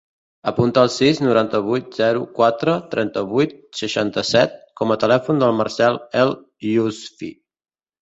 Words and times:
Apunta 0.51 0.85
el 0.87 0.91
sis, 0.93 1.19
noranta-vuit, 1.25 1.91
zero, 1.99 2.23
quatre, 2.39 2.75
trenta-vuit, 2.95 3.55
seixanta-set 3.83 4.59
com 4.83 4.97
a 4.97 5.01
telèfon 5.07 5.47
del 5.47 5.57
Marcel 5.63 6.05
El 6.27 6.37
Yousfi. 6.75 7.35